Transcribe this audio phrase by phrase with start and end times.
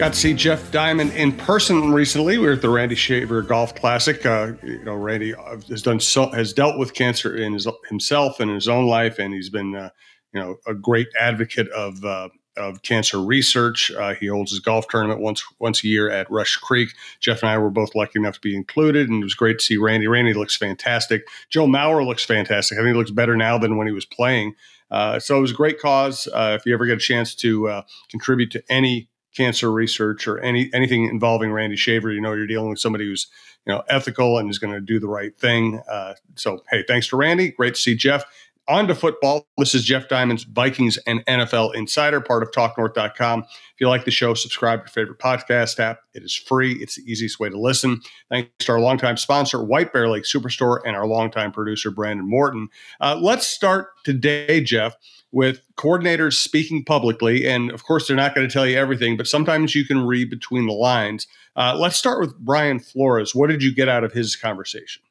[0.00, 2.38] Got to see Jeff Diamond in person recently.
[2.38, 4.24] We were at the Randy Shaver Golf Classic.
[4.24, 5.34] Uh, you know, Randy
[5.68, 9.18] has done so has dealt with cancer in his, himself and in his own life,
[9.18, 9.90] and he's been uh,
[10.32, 13.90] you know a great advocate of uh, of cancer research.
[13.90, 16.94] Uh, he holds his golf tournament once once a year at Rush Creek.
[17.20, 19.64] Jeff and I were both lucky enough to be included, and it was great to
[19.66, 20.06] see Randy.
[20.06, 21.28] Randy looks fantastic.
[21.50, 22.78] Joe Mauer looks fantastic.
[22.78, 24.54] I think he looks better now than when he was playing.
[24.90, 26.26] Uh, so it was a great cause.
[26.32, 30.38] Uh, if you ever get a chance to uh, contribute to any cancer research or
[30.40, 33.26] any anything involving Randy Shaver, you know you're dealing with somebody who's
[33.66, 35.80] you know ethical and is going to do the right thing.
[35.90, 37.50] Uh, so hey, thanks to Randy.
[37.50, 38.24] Great to see Jeff.
[38.68, 39.48] On to football.
[39.58, 43.40] This is Jeff Diamond's Vikings and NFL Insider, part of TalkNorth.com.
[43.40, 46.02] If you like the show, subscribe to your favorite podcast app.
[46.14, 46.74] It is free.
[46.74, 48.00] It's the easiest way to listen.
[48.28, 52.68] Thanks to our longtime sponsor, White Bear Lake Superstore, and our longtime producer, Brandon Morton.
[53.00, 54.94] Uh, let's start today, Jeff,
[55.32, 57.46] with coordinators speaking publicly.
[57.46, 60.28] And of course, they're not going to tell you everything, but sometimes you can read
[60.30, 61.26] between the lines.
[61.56, 63.34] Uh, let's start with Brian Flores.
[63.34, 65.02] What did you get out of his conversation?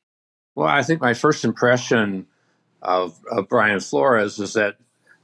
[0.55, 2.27] Well, I think my first impression
[2.81, 4.77] of, of Brian Flores is that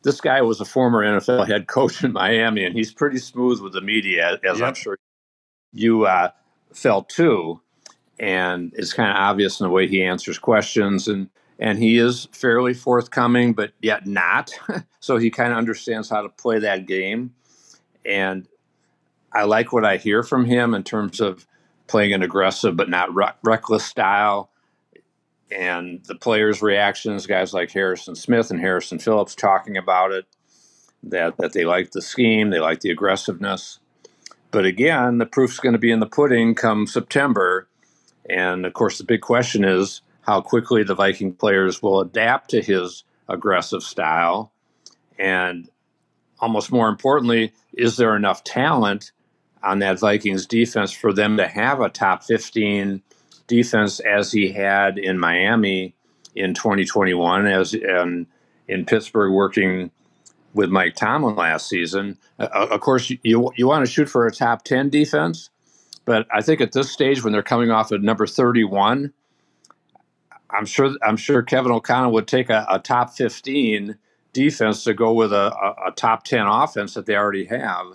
[0.03, 3.73] this guy was a former NFL head coach in Miami, and he's pretty smooth with
[3.73, 4.67] the media, as yep.
[4.67, 4.97] I'm sure
[5.73, 6.29] you uh,
[6.71, 7.59] felt too.
[8.17, 11.09] And it's kind of obvious in the way he answers questions.
[11.09, 14.51] And and he is fairly forthcoming, but yet not.
[14.99, 17.33] so he kind of understands how to play that game.
[18.05, 18.47] And
[19.31, 21.47] I like what I hear from him in terms of
[21.87, 24.49] playing an aggressive but not re- reckless style.
[25.51, 30.25] And the players' reactions, guys like Harrison Smith and Harrison Phillips talking about it,
[31.03, 33.79] that, that they like the scheme, they like the aggressiveness.
[34.51, 37.67] But again, the proof's going to be in the pudding come September.
[38.27, 42.61] And of course, the big question is how quickly the Viking players will adapt to
[42.61, 44.51] his aggressive style.
[45.19, 45.69] And
[46.39, 49.11] almost more importantly, is there enough talent
[49.63, 53.01] on that Vikings defense for them to have a top 15
[53.47, 55.95] defense as he had in Miami
[56.35, 58.27] in 2021 as in,
[58.67, 59.91] in Pittsburgh working
[60.53, 62.17] with Mike Tomlin last season.
[62.39, 65.49] Uh, of course, you you want to shoot for a top 10 defense,
[66.05, 69.13] but I think at this stage when they're coming off at number 31,
[70.57, 73.97] I'm sure I'm sure Kevin O'Connell would take a, a top 15
[74.33, 77.85] defense to go with a, a, a, top 10 offense that they already have,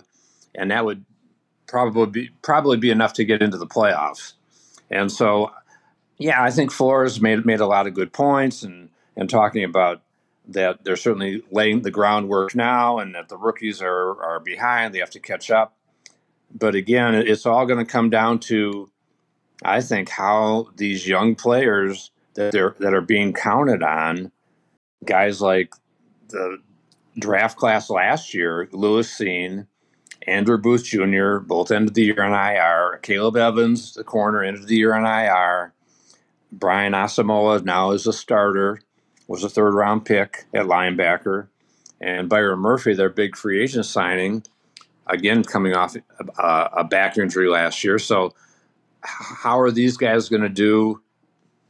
[0.55, 1.05] and that would
[1.67, 4.33] probably be probably be enough to get into the playoffs.
[4.89, 5.51] And so,
[6.17, 10.01] yeah, I think Flores made made a lot of good points and and talking about
[10.47, 14.99] that they're certainly laying the groundwork now, and that the rookies are are behind; they
[14.99, 15.75] have to catch up.
[16.53, 18.89] But again, it's all going to come down to,
[19.63, 24.31] I think, how these young players that are that are being counted on.
[25.05, 25.73] Guys like
[26.29, 26.59] the
[27.17, 29.67] draft class last year, Lewis Cine,
[30.27, 32.99] Andrew Booth Jr., both ended the year on IR.
[32.99, 35.73] Caleb Evans, the corner, ended the year on IR.
[36.51, 38.81] Brian Asamoah now is a starter,
[39.27, 41.47] was a third round pick at linebacker.
[41.99, 44.43] And Byron Murphy, their big free agent signing,
[45.07, 47.99] again coming off a, a back injury last year.
[47.99, 48.33] So,
[49.03, 51.01] how are these guys going to do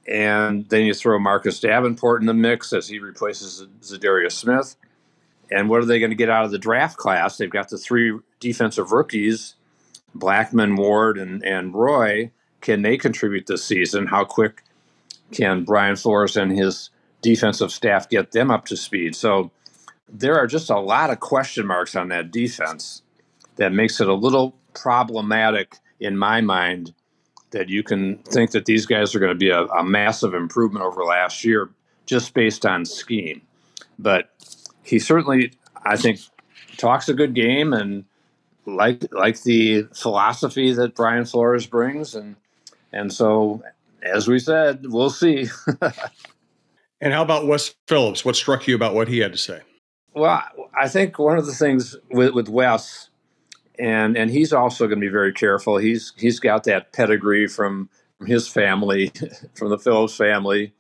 [0.08, 4.76] and then you throw Marcus Davenport in the mix as he replaces Za'Darius Smith.
[5.52, 7.38] And what are they going to get out of the draft class?
[7.38, 9.56] They've got the three defensive rookies,
[10.18, 12.32] Blackmon, Ward, and, and Roy.
[12.62, 14.08] Can they contribute this season?
[14.08, 14.64] How quick
[15.32, 16.90] can Brian Flores and his
[17.22, 19.16] defensive staff get them up to speed?
[19.16, 19.52] So
[20.08, 23.02] there are just a lot of question marks on that defense
[23.58, 26.94] that makes it a little problematic in my mind
[27.52, 30.86] that you can think that these guys are going to be a, a massive improvement
[30.86, 31.70] over last year
[32.06, 33.42] just based on scheme.
[34.00, 34.30] But
[34.84, 35.54] he certainly,
[35.86, 36.20] I think,
[36.78, 38.06] talks a good game and
[38.66, 42.36] like like the philosophy that Brian Flores brings, and
[42.92, 43.64] and so
[44.04, 45.48] as we said, we'll see.
[47.02, 48.26] and how about Wes Phillips?
[48.26, 49.62] What struck you about what he had to say?
[50.14, 50.44] Well,
[50.78, 53.10] I think one of the things with, with Wes
[53.80, 55.78] and and he's also going to be very careful.
[55.78, 59.12] He's he's got that pedigree from, from his family,
[59.56, 60.74] from the Phillips family,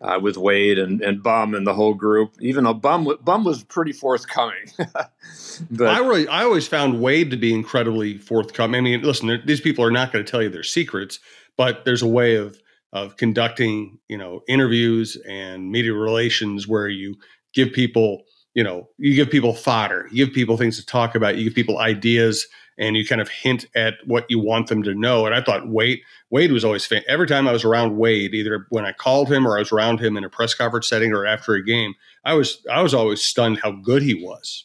[0.00, 2.34] uh, with Wade and, and Bum and the whole group.
[2.40, 4.70] Even though Bum Bum was pretty forthcoming.
[4.78, 8.78] but I really I always found Wade to be incredibly forthcoming.
[8.78, 11.20] I mean, listen, these people are not going to tell you their secrets,
[11.56, 12.60] but there's a way of
[12.92, 17.16] of conducting you know interviews and media relations where you
[17.52, 18.22] give people
[18.54, 21.54] you know, you give people fodder, you give people things to talk about, you give
[21.54, 22.46] people ideas,
[22.78, 25.26] and you kind of hint at what you want them to know.
[25.26, 26.00] And I thought Wade,
[26.30, 27.02] Wade was always fan.
[27.06, 30.00] Every time I was around Wade, either when I called him or I was around
[30.00, 31.94] him in a press conference setting or after a game,
[32.24, 34.64] I was I was always stunned how good he was.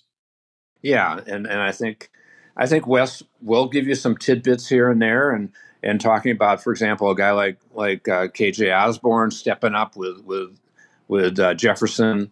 [0.82, 2.10] Yeah, and and I think
[2.56, 5.52] I think Wes will give you some tidbits here and there, and
[5.84, 10.22] and talking about, for example, a guy like like uh, KJ Osborn stepping up with
[10.22, 10.58] with
[11.08, 12.32] with uh, Jefferson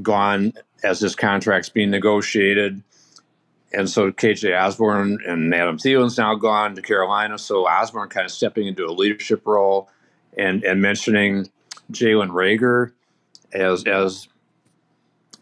[0.00, 2.82] gone as his contract's being negotiated.
[3.72, 7.38] And so KJ Osborn and Adam Thielen's now gone to Carolina.
[7.38, 9.88] So Osborn kind of stepping into a leadership role
[10.36, 11.48] and, and mentioning
[11.90, 12.92] Jalen Reagor
[13.52, 14.28] as, as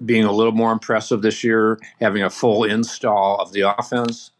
[0.04, 4.30] being a little more impressive this year, having a full install of the offense.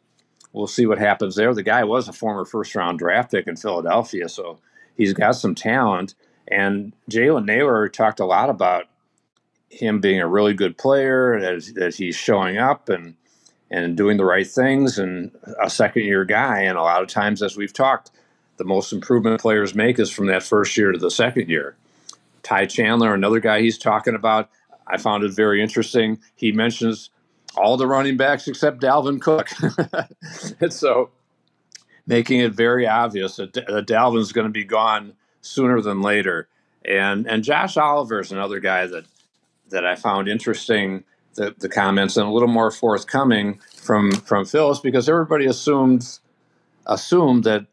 [0.53, 1.55] We'll see what happens there.
[1.55, 4.59] The guy was a former first round draft pick in Philadelphia, so
[4.97, 6.15] he's got some talent.
[6.49, 8.87] And Jalen Nailor talked a lot about
[9.71, 13.15] him being a really good player, that, he's showing up and
[13.73, 15.31] and doing the right things, and
[15.63, 16.63] a second year guy.
[16.63, 18.11] And a lot of times, as we've talked,
[18.57, 21.77] the most improvement players make is from that first year to the second year.
[22.43, 24.51] Ty Chandler, another guy he's talking about,
[24.89, 26.19] I found it very interesting.
[26.35, 27.11] He mentions
[27.57, 29.49] all the running backs except Dalvin Cook.
[30.61, 31.11] and so
[32.07, 36.49] making it very obvious that, that Dalvin's going to be gone sooner than later.
[36.85, 39.05] And and Josh Oliver is another guy that
[39.71, 44.81] that I found interesting the, the comments and a little more forthcoming from from Phillips
[44.81, 46.19] because everybody assumed
[46.87, 47.67] assumed that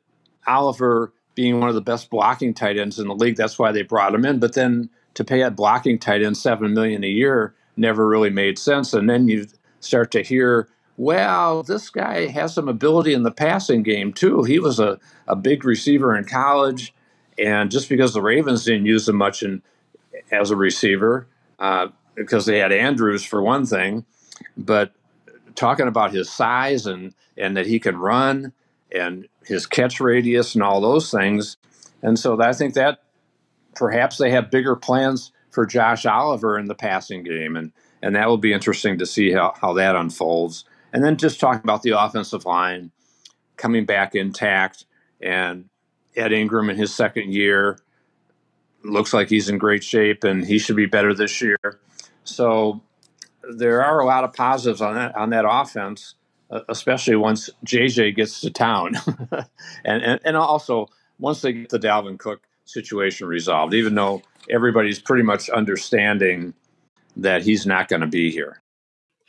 [0.45, 3.83] Oliver being one of the best blocking tight ends in the league, that's why they
[3.83, 4.39] brought him in.
[4.39, 8.57] But then to pay a blocking tight end seven million a year never really made
[8.57, 8.93] sense.
[8.93, 9.47] And then you
[9.79, 10.67] start to hear,
[10.97, 14.43] well, this guy has some ability in the passing game too.
[14.43, 16.93] He was a, a big receiver in college,
[17.38, 19.61] and just because the Ravens didn't use him much in
[20.31, 21.27] as a receiver,
[21.59, 24.06] uh, because they had Andrews for one thing,
[24.56, 24.94] but
[25.56, 28.54] talking about his size and and that he can run
[28.92, 31.57] and his catch radius and all those things,
[32.01, 33.04] and so I think that
[33.75, 37.71] perhaps they have bigger plans for Josh Oliver in the passing game, and
[38.01, 40.65] and that will be interesting to see how how that unfolds.
[40.94, 42.92] And then just talking about the offensive line
[43.57, 44.86] coming back intact
[45.21, 45.69] and
[46.15, 47.80] Ed Ingram in his second year
[48.88, 51.57] looks like he's in great shape and he should be better this year.
[52.24, 52.81] So
[53.50, 56.16] there are a lot of positives on that on that offense,
[56.50, 58.95] uh, especially once JJ gets to town,
[59.86, 60.88] and, and and also
[61.19, 63.74] once they get the Dalvin Cook situation resolved.
[63.74, 66.54] Even though everybody's pretty much understanding
[67.16, 68.62] that he's not going to be here.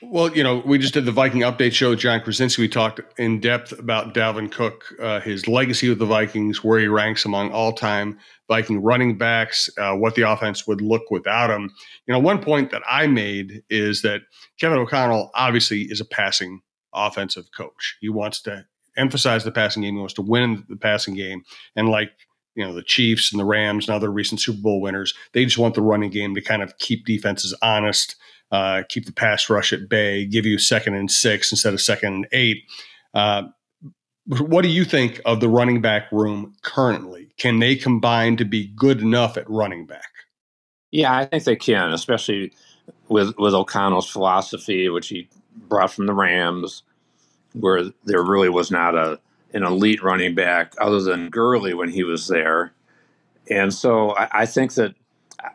[0.01, 2.63] Well, you know, we just did the Viking update show with John Krasinski.
[2.63, 6.87] We talked in depth about Dalvin Cook, uh, his legacy with the Vikings, where he
[6.87, 8.17] ranks among all time
[8.47, 11.75] Viking running backs, uh, what the offense would look without him.
[12.07, 14.21] You know, one point that I made is that
[14.61, 16.61] Kevin O'Connell obviously is a passing
[16.95, 17.97] offensive coach.
[18.01, 18.67] He wants to
[18.97, 21.43] emphasize the passing game, he wants to win the passing game.
[21.75, 22.13] And like,
[22.55, 25.59] you know, the Chiefs and the Rams and other recent Super Bowl winners, they just
[25.59, 28.15] want the running game to kind of keep defenses honest
[28.51, 32.15] uh, keep the pass rush at bay, give you second and six instead of second
[32.15, 32.65] and eight.
[33.15, 33.45] Uh,
[34.27, 37.29] what do you think of the running back room currently?
[37.39, 40.11] Can they combine to be good enough at running back?
[40.91, 42.53] Yeah, I think they can, especially
[43.09, 45.29] with with O'Connell's philosophy, which he
[45.69, 46.83] brought from the Rams,
[47.55, 49.19] where there really was not a
[49.55, 52.73] an elite running back other than Gurley when he was there.
[53.51, 54.95] And so I, I think that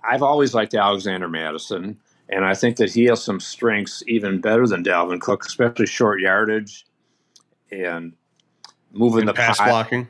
[0.03, 1.99] I've always liked Alexander Mattison.
[2.29, 6.21] And I think that he has some strengths even better than Dalvin Cook, especially short
[6.21, 6.85] yardage
[7.71, 8.13] and
[8.91, 10.07] moving and the pass pie, blocking.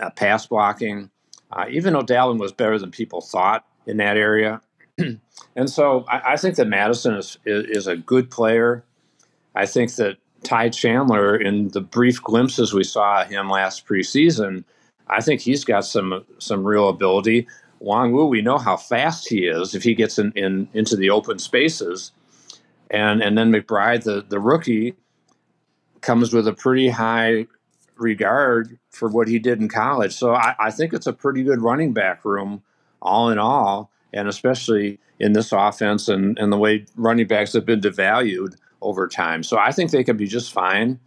[0.00, 1.10] Uh, pass blocking.
[1.52, 4.60] Uh, even though Dalvin was better than people thought in that area.
[5.56, 8.84] and so I, I, think that Mattison is, is, is a good player.
[9.54, 14.64] I think that Ty Chandler, in the brief glimpses we saw him last preseason,
[15.08, 17.46] I think he's got some some real ability.
[17.82, 21.38] Nwangwu, we know how fast he is if he gets in, in into the open
[21.38, 22.12] spaces.
[22.90, 24.94] And and then McBride, the, the rookie,
[26.00, 27.46] comes with a pretty high
[27.96, 30.14] regard for what he did in college.
[30.14, 32.62] So I, I think it's a pretty good running back room,
[33.00, 37.64] all in all, and especially in this offense and, and the way running backs have
[37.64, 39.42] been devalued over time.
[39.42, 41.00] So I think they can be just fine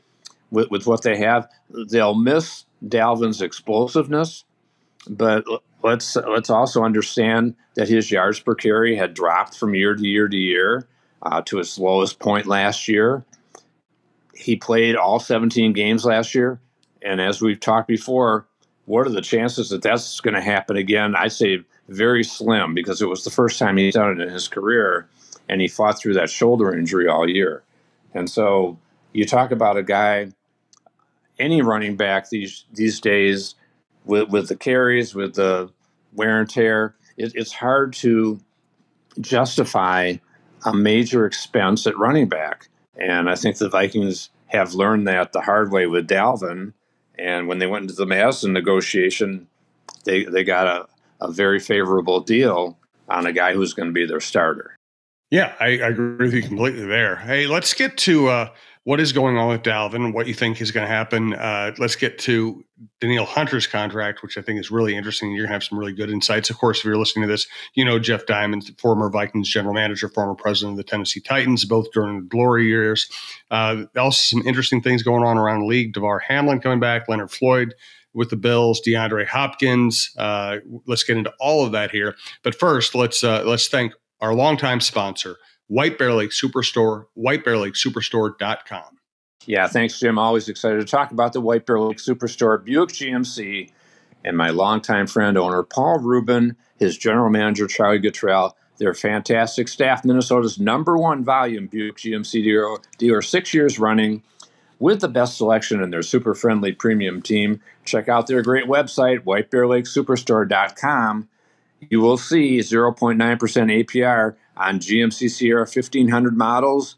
[0.51, 1.47] with, with what they have.
[1.69, 4.43] They'll miss Dalvin's explosiveness,
[5.07, 5.45] but
[5.83, 10.27] let's let's also understand that his yards per carry had dropped from year to year
[10.27, 10.87] to year
[11.21, 13.23] uh, to its lowest point last year.
[14.33, 16.59] He played all 17 games last year,
[17.01, 18.47] and as we've talked before,
[18.85, 21.15] what are the chances that that's going to happen again?
[21.15, 21.59] I say
[21.89, 25.09] very slim because it was the first time he's done it in his career,
[25.49, 27.63] and he fought through that shoulder injury all year.
[28.13, 28.77] And so
[29.13, 30.31] you talk about a guy,
[31.37, 33.55] any running back these these days
[34.09, 35.71] with, with the carries, with the
[36.13, 38.39] wear and tear, it, it's hard to
[39.21, 40.15] justify
[40.65, 42.67] a major expense at running back.
[42.95, 46.73] And I think the Vikings have learned that the hard way with Dalvin.
[47.17, 49.47] And when they went into the Mattison negotiation,
[50.05, 50.87] they, they got a,
[51.25, 54.75] a very favorable deal on a guy who's going to be their starter.
[55.31, 57.17] Yeah, I, I, agree with you completely there.
[57.17, 58.49] Hey, let's get to uh,
[58.85, 61.33] what is going on with Dalvin, what you think is going to happen.
[61.33, 62.63] Uh, let's get to
[63.01, 65.31] Danielle Hunter's contract, which I think is really interesting.
[65.31, 66.49] You're going to have some really good insights.
[66.49, 67.45] Of course, if you're listening to this,
[67.75, 71.91] you know Jeff Diamond, former Vikings general manager, former president of the Tennessee Titans, both
[71.91, 73.09] during the glory years.
[73.51, 75.93] Uh, also, some interesting things going on around the league.
[75.93, 77.73] Damar Hamlin coming back, Leonard Floyd
[78.13, 80.11] with the Bills, DeAndre Hopkins.
[80.17, 80.57] Uh,
[80.87, 82.15] let's get into all of that here.
[82.43, 85.37] But first, let's uh, let's thank our longtime sponsor,
[85.69, 88.97] White Bear Lake Superstore, whitebearlakesuperstore.com.
[89.45, 90.17] Yeah, thanks, Jim.
[90.17, 93.69] Always excited to talk about the White Bear Lake Superstore, Buick GMC,
[94.25, 98.55] and my longtime friend owner, Paul Rubin, his general manager, Charlie Guttrell.
[98.79, 104.23] They're fantastic staff, Minnesota's number one volume Buick GMC dealer, dealer six years running
[104.79, 107.61] with the best selection and their super friendly premium team.
[107.85, 111.29] Check out their great website, whitebearlakesuperstore.com
[111.89, 116.97] you will see 0.9% APR on GMC Sierra 1500 models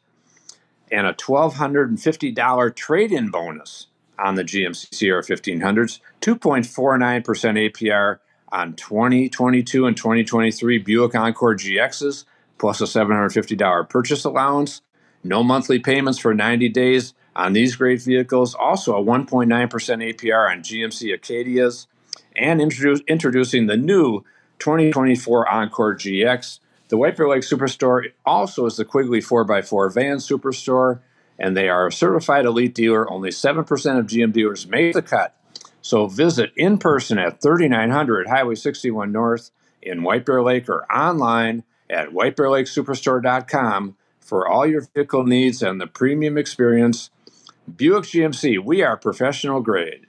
[0.92, 3.88] and a $1,250 trade in bonus
[4.20, 7.24] on the GMC Sierra 1500s, 2.49%
[7.72, 8.20] APR
[8.52, 12.26] on 2022 and 2023 Buick Encore GXs,
[12.58, 14.82] plus a $750 purchase allowance.
[15.24, 18.54] No monthly payments for 90 days on these great vehicles.
[18.56, 21.88] Also, a 1.9% APR on GMC Acadias.
[22.36, 24.24] And introduce, introducing the new
[24.60, 26.60] 2024 Encore GX.
[26.92, 31.00] The White Bear Lake Superstore also is the Quigley 4x4 van superstore,
[31.40, 33.10] and they are a certified elite dealer.
[33.10, 33.62] Only 7%
[33.98, 35.34] of GM dealers make the cut.
[35.82, 41.64] So visit in person at 3900 Highway 61 North in White Bear Lake or online
[41.90, 47.10] at whitebearlakesuperstore.com for all your vehicle needs and the premium experience.
[47.74, 50.08] Buick GMC, we are professional grade.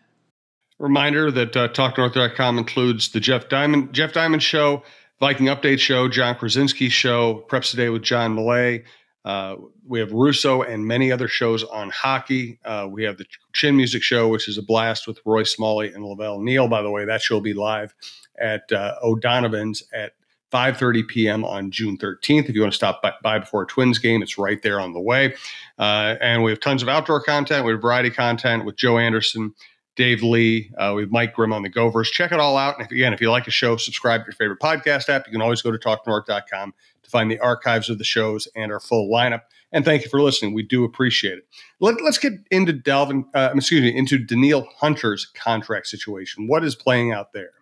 [0.81, 4.83] Reminder that uh, TalkNorth.com includes the Jeff Diamond Jeff Diamond Show,
[5.23, 8.83] Viking Update Show, John Krasinski Show, Preps Today with John Millea.
[9.25, 9.55] Uh,
[9.87, 12.59] we have Russo and many other shows on hockey.
[12.65, 16.05] Uh, we have the Chin Music Show, which is a blast with Roy Smalley and
[16.05, 16.67] La Velle Neal.
[16.67, 17.95] By the way, that show will be live
[18.41, 20.15] at uh, O'Donovan's at
[20.51, 21.45] 5:30 p.m.
[21.45, 22.49] on June 13th.
[22.49, 25.01] If you want to stop by, before a Twins game, it's right there on the
[25.01, 25.37] way.
[25.79, 27.65] Uh, and we have tons of outdoor content.
[27.65, 29.55] We have variety content with Joe Anderson
[29.97, 30.71] Dave Lee.
[30.79, 32.11] Uh, we have Mike Grimm on the Gophers.
[32.11, 32.77] Check it all out.
[32.77, 35.27] And if, again, if you like the show, subscribe to your favorite podcast app.
[35.27, 38.81] You can always go to talknorth.com to find the archives of the shows and our
[38.81, 39.43] full lineup.
[39.71, 40.55] And thank you for listening.
[40.55, 41.47] We do appreciate it.
[41.81, 46.47] Let, us get into Dalvin, uh, excuse me, into Danielle Hunter's contract situation.
[46.47, 47.53] What is playing out there?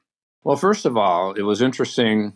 [0.43, 2.35] Well, first of all, it was interesting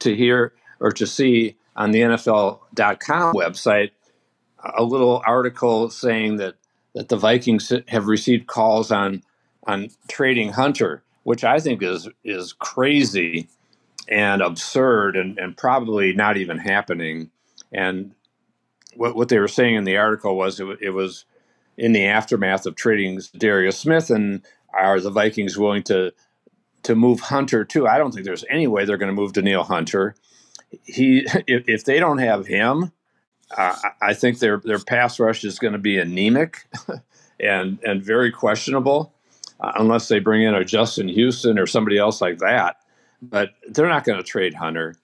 [0.00, 3.90] to hear or to see on the NFL.com website
[4.62, 6.54] a little article saying that
[6.94, 9.22] that the Vikings have received calls on
[9.66, 13.48] on trading Hunter, which I think is is crazy
[14.08, 17.30] and absurd and, and probably not even happening.
[17.72, 18.14] And
[18.96, 21.24] what what they were saying in the article was it, it was
[21.76, 24.42] in the aftermath of trading Darius Smith and
[24.74, 26.12] are the Vikings willing to
[26.82, 27.86] to move Hunter too?
[27.86, 30.14] I don't think there's any way they're going to move Danielle Hunter.
[30.84, 32.92] He if, if they don't have him,
[33.56, 36.66] uh, I think their their pass rush is going to be anemic
[37.40, 39.12] and and very questionable
[39.60, 42.76] uh, unless they bring in a Justin Houston or somebody else like that.
[43.20, 44.96] But they're not going to trade Hunter.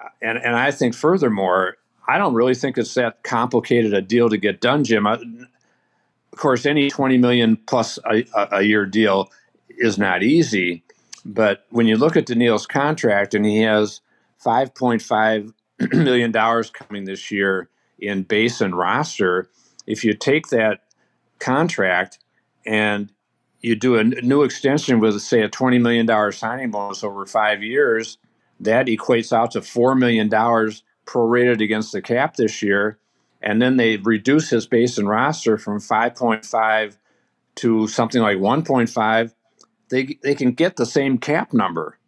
[0.00, 1.76] Uh, and and I think furthermore,
[2.08, 5.06] I don't really think it's that complicated a deal to get done, Jim.
[5.06, 9.30] I, of course, any twenty million plus a, a year deal
[9.68, 10.82] is not easy.
[11.24, 14.00] But when you look at Danielle's contract, and he has
[14.38, 15.52] five point five
[15.92, 17.68] million dollars coming this year
[18.00, 19.48] in base and roster,
[19.86, 20.80] if you take that
[21.38, 22.18] contract
[22.66, 23.10] and
[23.60, 28.18] you do a new extension with, say, a $20 million signing bonus over five years,
[28.60, 32.98] that equates out to $4 million prorated against the cap this year.
[33.42, 36.96] And then they reduce his base and roster from 5.5
[37.56, 39.34] to something like 1.5.
[39.88, 41.98] They, they can get the same cap number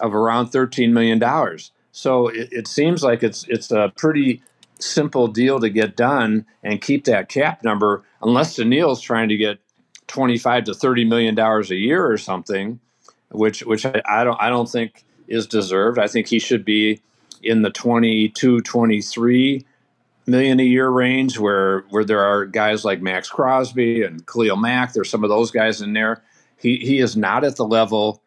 [0.00, 1.20] of around $13 million.
[1.92, 4.42] So it, it seems like it's, it's a pretty
[4.82, 9.58] simple deal to get done and keep that cap number, unless Danielle's trying to get
[10.08, 12.80] 25 to 30 million dollars a year or something,
[13.30, 15.98] which which I, I, don't I don't think is deserved.
[15.98, 17.00] I think he should be
[17.42, 19.66] in the 22, 23
[20.26, 24.92] million a year range where where there are guys like Maxx Crosby and Khalil Mack.
[24.92, 26.22] There's some of those guys in there.
[26.58, 28.22] He he is not at the level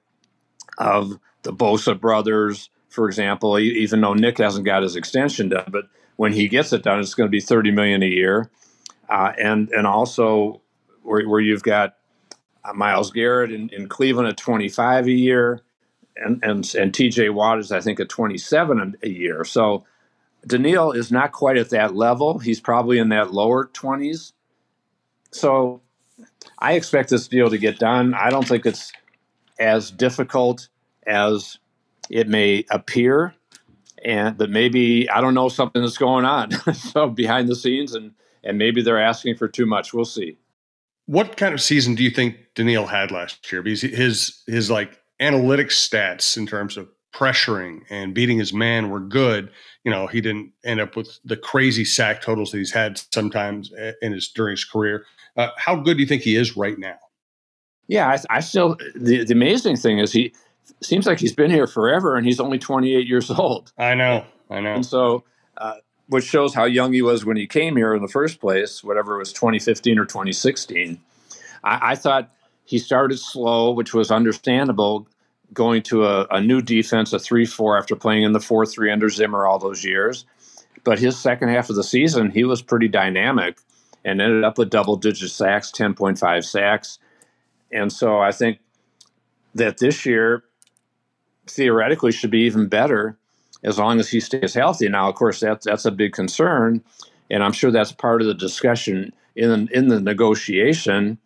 [0.78, 5.86] of the Bosa brothers, for example, even though Nick hasn't got his extension done, but
[6.18, 8.44] when he gets it done, it's going to be 30 million a year.
[9.10, 10.62] uh, and and also
[11.04, 11.96] where, where you've got
[12.66, 15.62] uh, Myles Garrett in, in Cleveland at 25 a year,
[16.18, 17.30] and and and T.J.
[17.30, 19.44] Watt is I think at 27 a year.
[19.46, 19.86] So
[20.48, 22.40] Danielle is not quite at that level.
[22.40, 24.34] He's probably in that lower 20s.
[25.32, 25.82] So
[26.60, 28.14] I expect this deal to get done.
[28.14, 28.92] I don't think it's
[29.60, 30.70] as difficult
[31.08, 31.60] as
[32.10, 33.36] it may appear
[34.06, 38.12] and but maybe I don't know something that's going on so behind the scenes and
[38.44, 39.94] and maybe they're asking for too much.
[39.94, 40.38] We'll see.
[41.08, 43.62] What kind of season do you think Danielle had last year?
[43.62, 49.00] Because his his like analytics stats in terms of pressuring and beating his man were
[49.00, 49.50] good.
[49.84, 53.72] You know, he didn't end up with the crazy sack totals that he's had sometimes
[54.02, 55.06] in his during his career.
[55.38, 56.98] Uh, how good do you think he is right now?
[57.88, 60.34] Yeah, I, I still the, the amazing thing is he
[60.82, 63.72] seems like he's been here forever and he's only 28 years old.
[63.78, 64.76] I know, I know.
[64.76, 65.24] And so,
[65.58, 65.76] uh,
[66.08, 69.16] which shows how young he was when he came here in the first place, whatever
[69.16, 71.02] it was 2015 or 2016.
[71.64, 72.32] I, I thought
[72.64, 75.08] he started slow, which was understandable
[75.54, 78.92] going to a, a new defense, a 3 4 after playing in the 4 3
[78.92, 80.26] under Zimmer all those years.
[80.84, 83.58] But his second half of the season, he was pretty dynamic
[84.04, 87.00] and ended up with double digit sacks, 10.5 sacks.
[87.72, 88.60] And so I think
[89.56, 90.44] that this year
[91.48, 93.18] theoretically should be even better
[93.64, 94.88] as long as he stays healthy.
[94.90, 96.84] Now, of course, that's that's a big concern,
[97.30, 101.18] and I'm sure that's part of the discussion in in the negotiation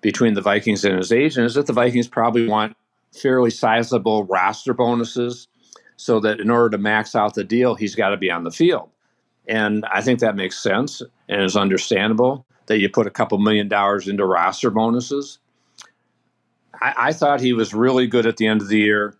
[0.00, 2.76] between the Vikings and his agent is that the Vikings probably want
[3.12, 5.48] fairly sizable roster bonuses
[5.96, 8.50] so that in order to max out the deal, he's got to be on the
[8.50, 8.90] field.
[9.48, 13.68] And I think that makes sense and is understandable that you put a couple million
[13.68, 15.38] dollars into roster bonuses.
[16.80, 19.14] I, I thought he was really good at the end of the year.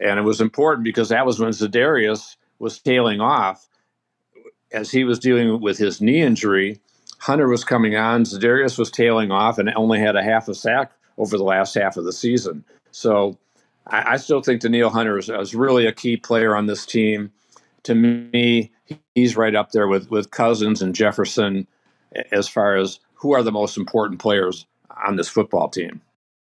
[0.00, 3.68] And it was important because that was when Za'Darius was tailing off.
[4.70, 6.78] As he was dealing with his knee injury,
[7.18, 10.92] Hunter was coming on, Za'Darius was tailing off and only had a half a sack
[11.16, 12.64] over the last half of the season.
[12.90, 13.38] So
[13.86, 17.32] I, I still think Danielle Hunter is, is, really a key player on this team.
[17.84, 18.70] To me,
[19.14, 21.66] he's right up there with, with Cousins and Jefferson
[22.32, 24.66] as far as who are the most important players
[25.06, 26.00] on this football team.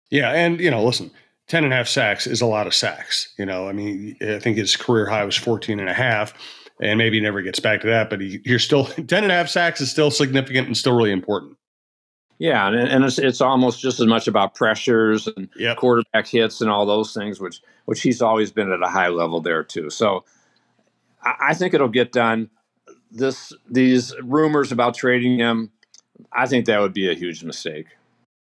[0.09, 1.11] Yeah, and you know, listen,
[1.51, 3.33] 10 and a half sacks is a lot of sacks.
[3.37, 6.33] You know, I mean, I think his career high was 14 and a half,
[6.79, 9.35] and maybe he never gets back to that, but he, you're still 10 and a
[9.35, 11.57] half sacks is still significant and still really important.
[12.37, 15.75] Yeah, and, and it's, it's almost just as much about pressures and yep.
[15.75, 19.41] quarterback hits and all those things, which which he's always been at a high level
[19.41, 19.89] there too.
[19.89, 20.23] So
[21.21, 22.49] I, I think it'll get done.
[23.11, 25.69] This these rumors about trading him,
[26.31, 27.87] I think that would be a huge mistake.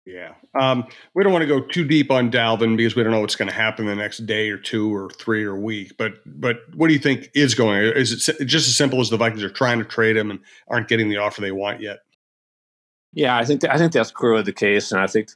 [0.08, 0.32] Yeah.
[0.58, 3.36] Um, we don't want to go too deep on Dalvin because we don't know what's
[3.36, 5.98] going to happen the next day or two or three or week.
[5.98, 7.82] But but what do you think is going?
[7.82, 10.88] Is it just as simple as the Vikings are trying to trade him and aren't
[10.88, 11.98] getting the offer they want yet?
[13.12, 15.28] Yeah, I think th- I think that's clearly the case, and I think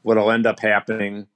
[0.00, 1.26] what'll end up happening.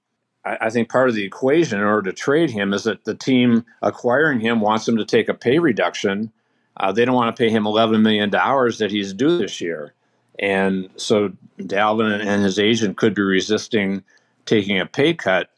[0.47, 3.14] I, I think part of the equation in order to trade him is that the
[3.14, 6.33] team acquiring him wants him to take a pay reduction.
[6.79, 9.93] Uh, they don't want to pay him eleven million dollars that he's due this year.
[10.40, 14.03] And so Dalvin and his agent could be resisting
[14.46, 15.50] taking a pay cut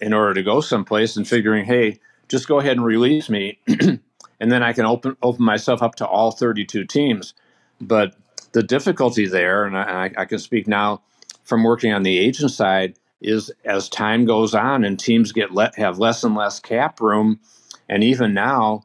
[0.00, 4.52] in order to go someplace and figuring, hey, just go ahead and release me, and
[4.52, 7.34] then I can open open myself up to all 32 teams.
[7.80, 8.14] But
[8.52, 11.02] the difficulty there, and I, I can speak now
[11.42, 15.76] from working on the agent side, is as time goes on and teams get let
[15.76, 17.40] have less and less cap room,
[17.88, 18.84] and even now,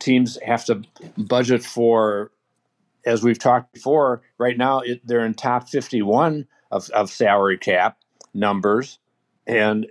[0.00, 0.82] teams have to
[1.16, 2.30] budget for
[3.04, 7.98] as we've talked before, right now it, they're in top 51 of, of salary cap
[8.32, 8.98] numbers.
[9.46, 9.86] And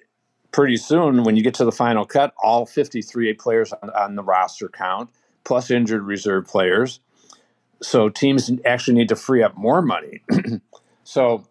[0.51, 4.23] pretty soon, when you get to the final cut, all 53 players on, on the
[4.23, 5.09] roster count,
[5.43, 6.99] plus injured reserve players.
[7.81, 10.21] So teams actually need to free up more money.
[11.03, 11.45] so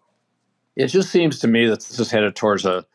[0.75, 2.85] it just seems to me that this is headed towards a,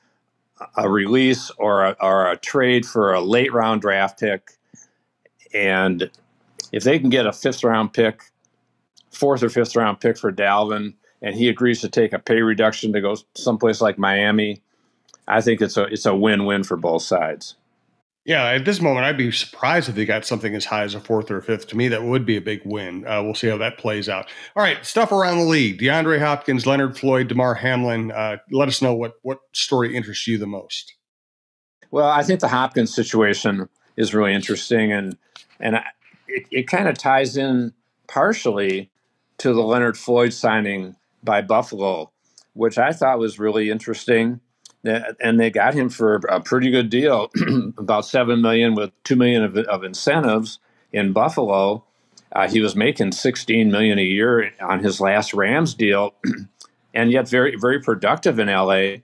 [0.77, 4.51] a release or a, or a trade for a late round draft pick.
[5.55, 6.11] And
[6.73, 8.23] if they can get a fifth round pick
[9.11, 12.93] fourth or fifth round pick for Dalvin, and he agrees to take a pay reduction
[12.93, 14.63] to go someplace like Miami,
[15.27, 17.57] I think it's a it's a win win for both sides.
[18.25, 21.01] Yeah, at this moment, I'd be surprised if he got something as high as a
[21.01, 21.69] fourth or a fifth.
[21.69, 23.07] To me, that would be a big win.
[23.07, 24.29] Uh, we'll see how that plays out.
[24.55, 28.11] All right, stuff around the league: DeAndre Hopkins, Leonard Floyd, Damar Hamlin.
[28.11, 30.95] Uh, let us know what what story interests you the most.
[31.91, 35.17] Well, I think the Hopkins situation is really interesting, and
[35.61, 35.85] and I,
[36.27, 37.73] it, it kind of ties in
[38.09, 38.91] partially
[39.39, 42.11] to the Leonard Floyd signing by Buffalo,
[42.55, 44.41] which I thought was really interesting.
[44.85, 47.31] And they got him for a pretty good deal,
[47.79, 50.61] about seven million with two million of, of incentives
[50.93, 51.85] in Buffalo.
[52.33, 56.15] Uh, he was making 16 million a year on his last Rams deal,
[56.95, 58.99] and yet very very productive in LA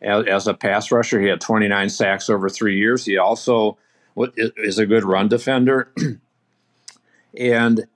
[0.00, 1.20] as, as, a pass rusher.
[1.20, 3.04] He had 29 sacks over three years.
[3.04, 3.76] He also
[4.36, 5.92] is a good run defender.
[7.38, 7.86] and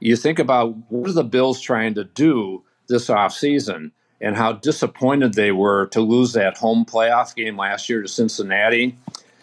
[0.00, 5.34] you think about what are the Bills trying to do this offseason and how disappointed
[5.34, 8.96] they were to lose that home playoff game last year to Cincinnati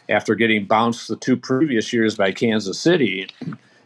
[0.09, 3.27] after getting bounced the two previous years by Kansas City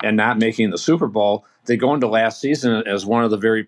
[0.04, 1.46] and not making the Super Bowl.
[1.66, 3.68] They go into last season as one of the very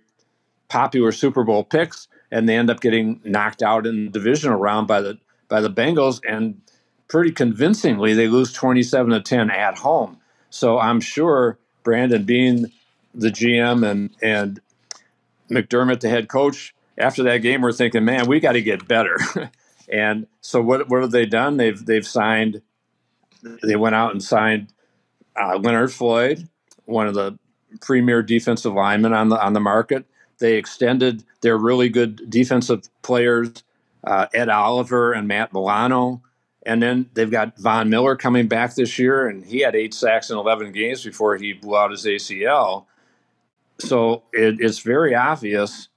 [0.69, 4.87] popular Super Bowl picks, and they end up getting knocked out in the divisional round
[4.87, 5.17] by the
[5.49, 6.61] by the Bengals, and
[7.07, 10.17] pretty convincingly they lose twenty seven to ten at home.
[10.49, 12.71] So I'm sure Brandon, being
[13.13, 14.59] the GM and and
[15.49, 19.17] McDermott, the head coach, after that game, we're thinking, man, we got to get better.
[19.91, 21.57] and so what what have they done?
[21.57, 22.61] They've they've signed.
[23.63, 24.73] They went out and signed
[25.39, 26.49] uh, Leonard Floyd,
[26.85, 27.39] one of the
[27.81, 30.05] premier defensive linemen on the on the market.
[30.39, 33.63] They extended their really good defensive players,
[34.03, 36.21] uh, Ed Oliver and Matt Milano.
[36.65, 40.29] And then they've got Von Miller coming back this year, and he had eight sacks
[40.29, 42.85] in 11 games before he blew out his ACL.
[43.79, 45.89] So it, it's very obvious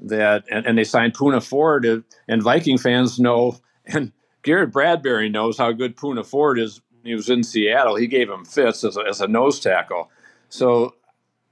[0.00, 4.12] that, and, and they signed Poona Ford, uh, and Viking fans know, and
[4.42, 6.80] Garrett Bradbury knows how good Poona Ford is.
[7.04, 7.96] He was in Seattle.
[7.96, 10.10] He gave him fits as a, as a nose tackle.
[10.48, 10.94] So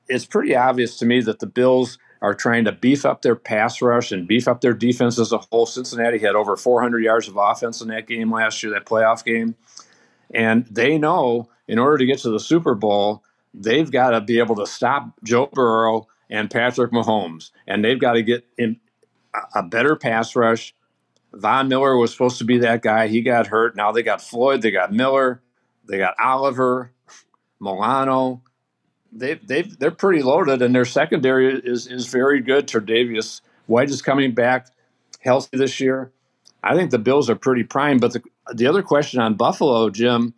[0.08, 3.80] it's pretty obvious to me that the Bills are trying to beef up their pass
[3.82, 5.66] rush and beef up their defense as a whole.
[5.66, 9.54] Cincinnati had over 400 yards of offense in that game last year, that playoff game.
[10.32, 13.22] And they know in order to get to the Super Bowl,
[13.56, 17.50] they've got to be able to stop Joe Burrow and Patrick Mahomes.
[17.66, 18.78] And they've got to get in
[19.54, 20.74] a better pass rush.
[21.32, 23.08] Von Miller was supposed to be that guy.
[23.08, 23.76] He got hurt.
[23.76, 25.42] Now they got Floyd, they got Miller,
[25.88, 26.92] they got Oliver,
[27.60, 28.42] Milano
[29.16, 32.68] they they they're pretty loaded, and their secondary is is very good.
[32.68, 34.68] Tre'Davious White is coming back
[35.20, 36.12] healthy this year.
[36.62, 37.98] I think the Bills are pretty prime.
[37.98, 38.22] But the
[38.54, 40.34] the other question on Buffalo, Jim,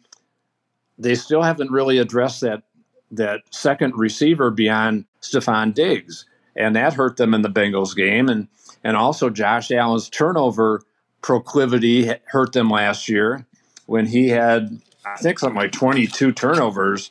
[0.98, 2.62] they still haven't really addressed that
[3.10, 8.48] that second receiver beyond Stefon Diggs, and that hurt them in the Bengals game, and
[8.84, 10.82] and also Josh Allen's turnover
[11.20, 13.46] proclivity hurt them last year
[13.86, 17.10] when he had I think something like 22 turnovers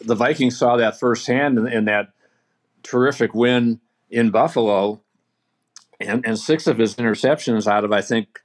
[0.00, 2.12] the Vikings saw that firsthand in, in that
[2.82, 3.80] terrific win
[4.10, 5.00] in Buffalo,
[6.00, 8.40] and, and six of his interceptions out of I think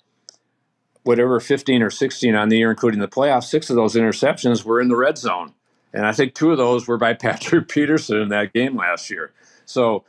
[1.03, 4.81] whatever 15 or 16 on the year, including the playoffs, six of those interceptions were
[4.81, 5.53] in the red zone.
[5.93, 9.32] And I think two of those were by Patrick Peterson in that game last year.
[9.65, 10.04] So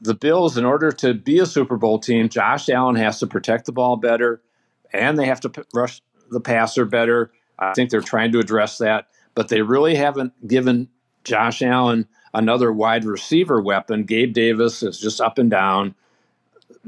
[0.00, 3.66] the Bills, in order to be a Super Bowl team, Josh Allen has to protect
[3.66, 4.40] the ball better
[4.92, 7.32] and they have to rush the passer better.
[7.58, 10.88] I think they're trying to address that but they really haven't given
[11.22, 14.02] Josh Allen another wide receiver weapon.
[14.02, 15.94] Gabe Davis is just up and down.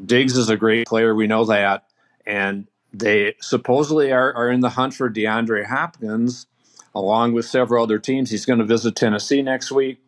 [0.05, 1.15] Diggs is a great player.
[1.15, 1.85] We know that.
[2.27, 6.47] And they supposedly are, are in the hunt for DeAndre Hopkins,
[6.99, 8.31] along with several other teams.
[8.31, 9.99] He's going to visit Tennessee next week.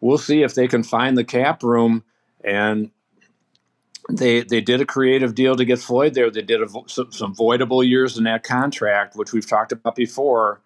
[0.00, 2.04] We'll see if they can find the cap room.
[2.42, 2.90] And
[4.08, 6.30] they they did a creative deal to get Floyd there.
[6.30, 10.62] They did a, some, some voidable years in that contract, which we've talked about before.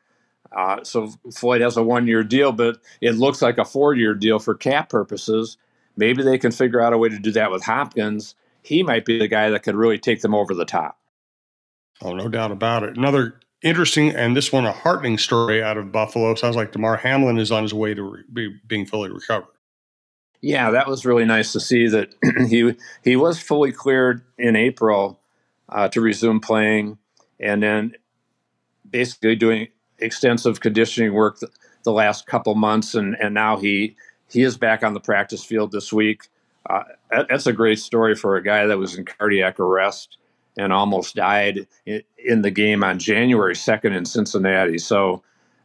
[0.52, 4.14] Uh, so Floyd has a one year deal, but it looks like a four year
[4.14, 5.56] deal for cap purposes.
[5.96, 8.36] Maybe they can figure out a way to do that with Hopkins.
[8.62, 10.98] He might be the guy that could really take them over the top.
[12.02, 12.96] Oh, no doubt about it.
[12.96, 16.34] Another interesting and this one a heartening story out of Buffalo.
[16.36, 19.48] Sounds like Damar Hamlin is on his way to re- be, being fully recovered.
[20.40, 22.14] Yeah, that was really nice to see that
[22.48, 25.18] he he was fully cleared in April
[25.70, 26.98] uh, to resume playing,
[27.40, 27.94] and then
[28.88, 31.48] basically doing extensive conditioning work the,
[31.84, 33.96] the last couple months, and and now he
[34.28, 36.28] he is back on the practice field this week.
[36.68, 40.18] Uh, that's a great story for a guy that was in cardiac arrest
[40.56, 44.78] and almost died in, the game on January 2nd in Cincinnati.
[44.78, 45.22] So,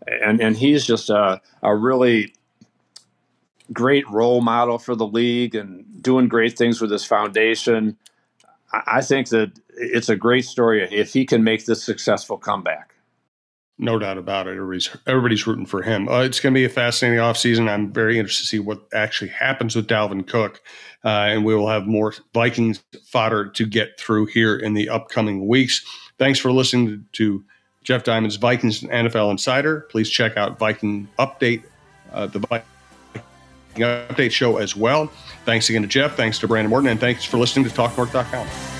[0.07, 2.33] and and he's just a a really
[3.71, 7.97] great role model for the league and doing great things with his foundation.
[8.71, 12.95] I think that it's a great story if he can make this successful comeback.
[13.81, 14.57] No doubt about it.
[14.57, 16.09] Everybody's everybody's rooting for him.
[16.09, 17.69] Uh, it's going to be a fascinating offseason.
[17.69, 20.61] I'm very interested to see what actually happens with Dalvin Cook,
[21.05, 25.47] uh, and we will have more Vikings fodder to get through here in the upcoming
[25.47, 25.85] weeks.
[26.17, 27.41] Thanks for listening to
[27.83, 29.87] Jeff Diamond's Vikings NFL Insider.
[29.89, 31.63] Please check out Viking Update,
[32.11, 32.65] uh, the Viking
[33.77, 35.07] Update show as well.
[35.45, 36.17] Thanks again to Jeff.
[36.17, 38.78] Thanks to Brandon Morton, and thanks for listening to TalkNorth.com.